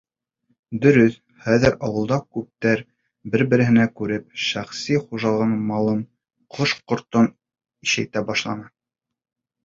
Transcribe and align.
Дөрөҫ, 0.83 1.15
хәҙер 1.47 1.75
ауылда 1.87 2.15
күптәр, 2.37 2.79
бер-береһенән 3.35 3.91
күреп, 3.99 4.25
шәхси 4.45 4.97
хужалығында 5.03 5.59
малын, 5.73 6.01
ҡош-ҡортон 6.57 7.29
ишәйтә 7.89 8.25
башланы. 8.31 8.67